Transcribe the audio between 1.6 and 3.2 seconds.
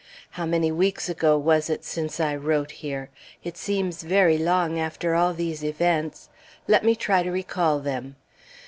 it since I wrote here?